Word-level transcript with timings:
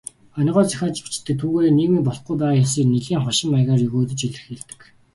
Онигоо 0.39 0.63
зохиож 0.69 0.97
бичдэг, 1.03 1.35
түүгээрээ 1.39 1.71
нийгмийн 1.75 2.05
болохгүй 2.07 2.35
байгаа 2.39 2.59
хэсгийг 2.63 2.87
нэлээн 2.91 3.23
хошин 3.25 3.47
маягаар 3.51 3.85
егөөдөж 3.87 4.19
илэрхийлдэг. 4.27 4.79